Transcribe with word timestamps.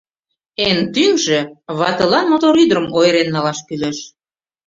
Эн 0.67 0.79
тӱҥжӧ— 0.93 1.39
ватылан 1.79 2.25
мотор 2.31 2.53
ӱдырым 2.63 2.87
ойырен 2.97 3.27
налаш 3.35 3.59
кӱлеш. 3.67 3.97